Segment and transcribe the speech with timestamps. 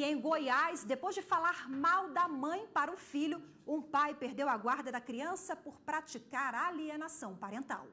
[0.00, 4.48] E em Goiás, depois de falar mal da mãe para o filho, um pai perdeu
[4.48, 7.86] a guarda da criança por praticar alienação parental.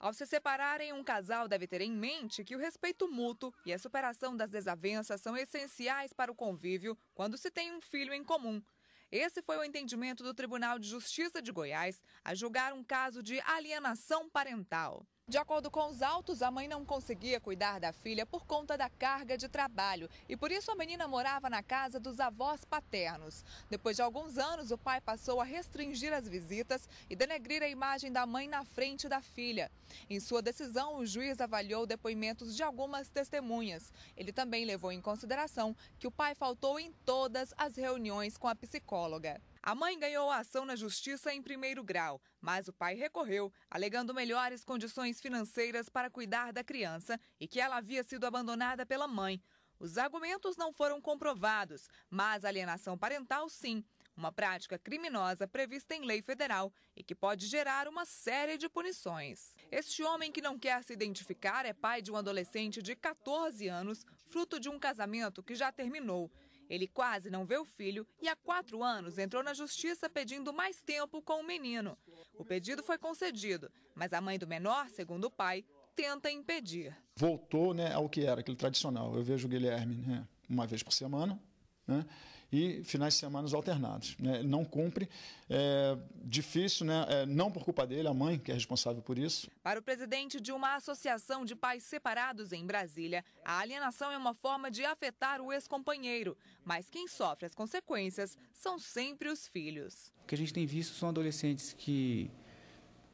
[0.00, 3.78] Ao se separarem, um casal deve ter em mente que o respeito mútuo e a
[3.78, 8.60] superação das desavenças são essenciais para o convívio quando se tem um filho em comum.
[9.08, 13.38] Esse foi o entendimento do Tribunal de Justiça de Goiás a julgar um caso de
[13.42, 15.06] alienação parental.
[15.28, 18.88] De acordo com os autos, a mãe não conseguia cuidar da filha por conta da
[18.88, 23.44] carga de trabalho e por isso a menina morava na casa dos avós paternos.
[23.68, 28.10] Depois de alguns anos, o pai passou a restringir as visitas e denegrir a imagem
[28.10, 29.70] da mãe na frente da filha.
[30.08, 33.92] Em sua decisão, o juiz avaliou depoimentos de algumas testemunhas.
[34.16, 38.56] Ele também levou em consideração que o pai faltou em todas as reuniões com a
[38.56, 39.38] psicóloga.
[39.62, 44.14] A mãe ganhou a ação na justiça em primeiro grau, mas o pai recorreu, alegando
[44.14, 49.42] melhores condições financeiras para cuidar da criança e que ela havia sido abandonada pela mãe.
[49.80, 53.84] Os argumentos não foram comprovados, mas alienação parental sim,
[54.16, 59.54] uma prática criminosa prevista em lei federal e que pode gerar uma série de punições.
[59.70, 64.04] Este homem que não quer se identificar é pai de um adolescente de 14 anos,
[64.26, 66.28] fruto de um casamento que já terminou.
[66.68, 70.80] Ele quase não vê o filho e há quatro anos entrou na justiça pedindo mais
[70.80, 71.96] tempo com o menino.
[72.34, 75.64] O pedido foi concedido, mas a mãe do menor, segundo o pai,
[75.96, 76.96] tenta impedir.
[77.16, 79.14] Voltou né, ao que era, aquele tradicional.
[79.16, 81.40] Eu vejo o Guilherme né, uma vez por semana,
[81.86, 82.04] né?
[82.50, 84.16] E finais de semana alternados.
[84.18, 84.42] Né?
[84.42, 85.08] Não cumpre,
[85.48, 87.06] é difícil, né?
[87.08, 89.50] É, não por culpa dele, a mãe que é responsável por isso.
[89.62, 94.34] Para o presidente de uma associação de pais separados em Brasília, a alienação é uma
[94.34, 100.12] forma de afetar o ex-companheiro, mas quem sofre as consequências são sempre os filhos.
[100.22, 102.30] O que a gente tem visto são adolescentes que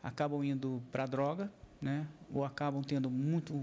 [0.02, 2.06] acabam indo para a droga, né?
[2.33, 3.55] ou acabam tendo muito,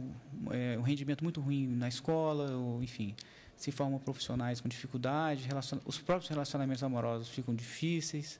[0.52, 3.16] é, um rendimento muito ruim na escola, ou enfim
[3.62, 5.48] se formam profissionais com dificuldade,
[5.86, 8.40] os próprios relacionamentos amorosos ficam difíceis,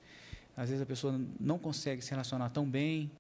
[0.58, 3.12] às vezes a pessoa não consegue se relacionar tão bem.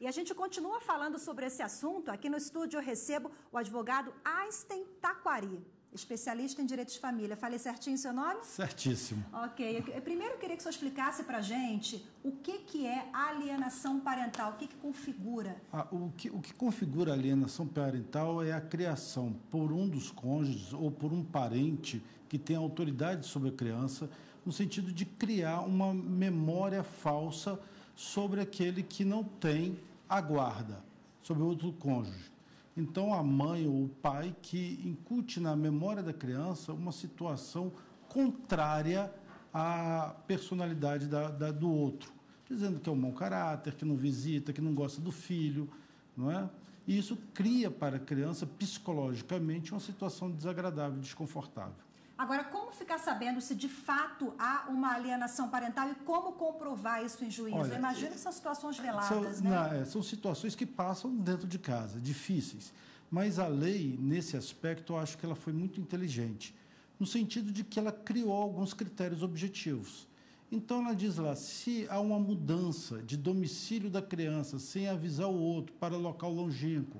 [0.00, 2.10] E a gente continua falando sobre esse assunto.
[2.10, 5.64] Aqui no estúdio eu recebo o advogado Einstein Taquari
[5.98, 7.36] especialista em direito de família.
[7.36, 8.44] Falei certinho seu nome?
[8.44, 9.24] Certíssimo.
[9.32, 9.84] Ok.
[9.94, 13.08] Eu, primeiro eu queria que o senhor explicasse para a gente o que, que é
[13.12, 15.56] alienação parental, o que, que configura?
[15.72, 20.10] Ah, o, que, o que configura a alienação parental é a criação por um dos
[20.10, 24.10] cônjuges ou por um parente que tem autoridade sobre a criança,
[24.44, 27.58] no sentido de criar uma memória falsa
[27.94, 29.78] sobre aquele que não tem
[30.08, 30.82] a guarda,
[31.22, 32.30] sobre outro cônjuge.
[32.78, 37.72] Então, a mãe ou o pai que incute na memória da criança uma situação
[38.08, 39.12] contrária
[39.52, 42.12] à personalidade da, da, do outro,
[42.48, 45.68] dizendo que é um mau caráter, que não visita, que não gosta do filho,
[46.16, 46.48] não é?
[46.86, 51.87] E isso cria para a criança psicologicamente uma situação desagradável, desconfortável.
[52.18, 57.24] Agora, como ficar sabendo se de fato há uma alienação parental e como comprovar isso
[57.24, 57.56] em juízo?
[57.56, 59.50] Olha, Imagina que são situações veladas, são, né?
[59.50, 62.72] Não, é, são situações que passam dentro de casa, difíceis.
[63.08, 66.52] Mas a lei, nesse aspecto, eu acho que ela foi muito inteligente,
[66.98, 70.08] no sentido de que ela criou alguns critérios objetivos.
[70.50, 75.38] Então, ela diz lá: se há uma mudança de domicílio da criança sem avisar o
[75.38, 76.98] outro para local longínquo,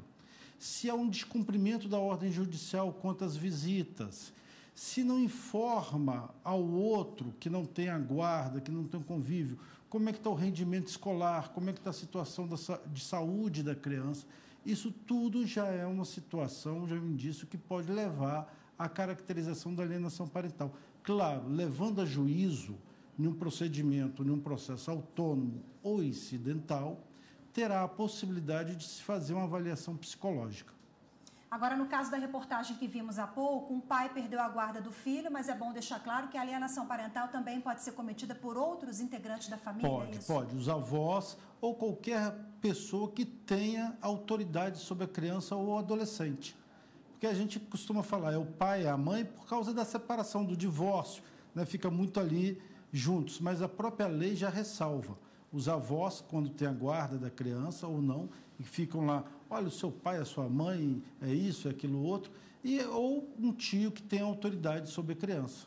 [0.60, 4.32] se há um descumprimento da ordem judicial quanto às visitas,
[4.78, 9.58] se não informa ao outro que não tem a guarda, que não tem convívio,
[9.90, 12.48] como é que está o rendimento escolar, como é que está a situação
[12.86, 14.24] de saúde da criança,
[14.64, 19.74] isso tudo já é uma situação, já é um indício que pode levar à caracterização
[19.74, 20.72] da alienação parental.
[21.02, 22.78] Claro, levando a juízo,
[23.18, 27.04] num procedimento, num processo autônomo ou incidental,
[27.52, 30.77] terá a possibilidade de se fazer uma avaliação psicológica.
[31.50, 34.92] Agora, no caso da reportagem que vimos há pouco, um pai perdeu a guarda do
[34.92, 38.58] filho, mas é bom deixar claro que a alienação parental também pode ser cometida por
[38.58, 39.88] outros integrantes da família.
[39.88, 40.54] Pode, é pode.
[40.54, 46.54] Os avós ou qualquer pessoa que tenha autoridade sobre a criança ou adolescente.
[47.12, 50.44] Porque a gente costuma falar, é o pai, é a mãe, por causa da separação,
[50.44, 51.22] do divórcio,
[51.54, 51.64] né?
[51.64, 52.62] fica muito ali
[52.92, 55.16] juntos, mas a própria lei já ressalva
[55.52, 58.28] os avós, quando tem a guarda da criança ou não,
[58.58, 62.30] e ficam lá, olha, o seu pai, a sua mãe, é isso, é aquilo outro,
[62.62, 65.66] e, ou um tio que tem autoridade sobre a criança,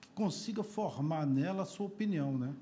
[0.00, 2.52] que consiga formar nela a sua opinião, né?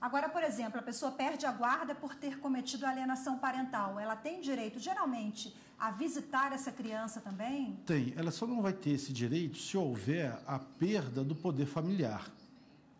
[0.00, 4.00] Agora, por exemplo, a pessoa perde a guarda por ter cometido alienação parental.
[4.00, 7.78] Ela tem direito, geralmente, a visitar essa criança também?
[7.86, 8.12] Tem.
[8.16, 12.28] Ela só não vai ter esse direito se houver a perda do poder familiar.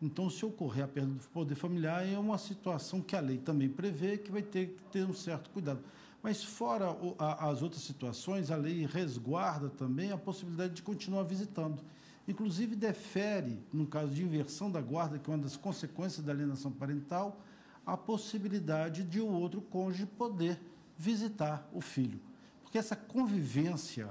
[0.01, 3.69] Então, se ocorrer a perda do poder familiar, é uma situação que a lei também
[3.69, 5.81] prevê que vai ter que ter um certo cuidado.
[6.23, 11.25] Mas, fora o, a, as outras situações, a lei resguarda também a possibilidade de continuar
[11.25, 11.83] visitando.
[12.29, 16.71] Inclusive, defere, no caso de inversão da guarda, que é uma das consequências da alienação
[16.71, 17.41] parental,
[17.85, 20.61] a possibilidade de o outro cônjuge poder
[20.97, 22.21] visitar o filho.
[22.63, 24.09] Porque essa convivência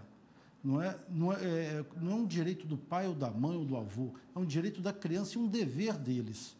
[0.63, 3.65] não é, não, é, é, não é um direito do pai ou da mãe ou
[3.65, 6.55] do avô, é um direito da criança e um dever deles.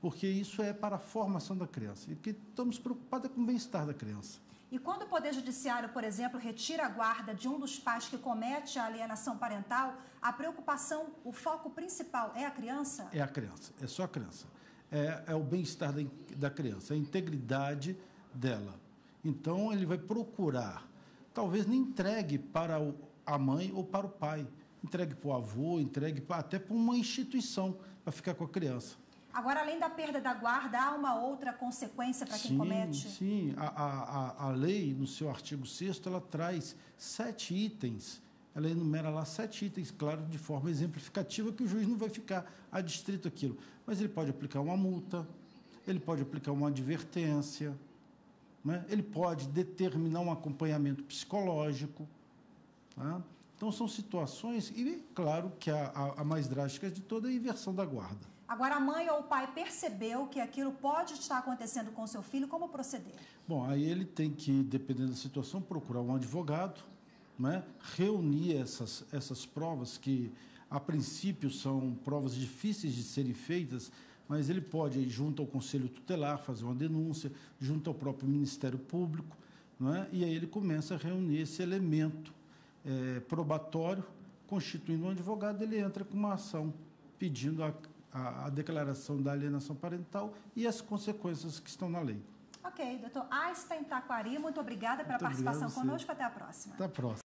[0.00, 2.10] Porque isso é para a formação da criança.
[2.10, 4.38] E que estamos preocupados com o bem-estar da criança.
[4.74, 8.18] E quando o Poder Judiciário, por exemplo, retira a guarda de um dos pais que
[8.18, 13.08] comete a alienação parental, a preocupação, o foco principal é a criança?
[13.12, 14.48] É a criança, é só a criança.
[14.90, 16.02] É, é o bem-estar da,
[16.36, 17.96] da criança, a integridade
[18.34, 18.74] dela.
[19.24, 20.84] Então, ele vai procurar,
[21.32, 22.80] talvez nem entregue para
[23.24, 24.44] a mãe ou para o pai,
[24.82, 28.96] entregue para o avô, entregue até para uma instituição para ficar com a criança.
[29.34, 33.08] Agora, além da perda da guarda, há uma outra consequência para quem sim, comete?
[33.10, 38.22] Sim, a, a, a lei, no seu artigo 6 ela traz sete itens,
[38.54, 42.48] ela enumera lá sete itens, claro, de forma exemplificativa, que o juiz não vai ficar
[42.70, 43.58] adstrito aquilo.
[43.84, 45.26] Mas ele pode aplicar uma multa,
[45.84, 47.76] ele pode aplicar uma advertência,
[48.64, 48.84] né?
[48.88, 52.08] ele pode determinar um acompanhamento psicológico.
[52.94, 53.20] Tá?
[53.56, 57.34] Então, são situações, e claro que a, a, a mais drástica de toda é a
[57.34, 58.33] inversão da guarda.
[58.46, 62.46] Agora, a mãe ou o pai percebeu que aquilo pode estar acontecendo com seu filho,
[62.46, 63.14] como proceder?
[63.48, 66.82] Bom, aí ele tem que, dependendo da situação, procurar um advogado,
[67.38, 67.64] né?
[67.96, 70.30] reunir essas, essas provas que,
[70.70, 73.90] a princípio, são provas difíceis de serem feitas,
[74.28, 79.36] mas ele pode junto ao Conselho Tutelar, fazer uma denúncia, junto ao próprio Ministério Público,
[79.80, 80.08] não é?
[80.12, 82.32] e aí ele começa a reunir esse elemento
[82.84, 84.04] é, probatório,
[84.46, 86.72] constituindo um advogado, ele entra com uma ação
[87.18, 87.72] pedindo a
[88.14, 92.22] a, a declaração da alienação parental e as consequências que estão na lei.
[92.62, 96.10] Ok, doutor Einstein Taquari, muito obrigada pela muito participação conosco.
[96.10, 96.74] Até a próxima.
[96.74, 97.23] Até a próxima.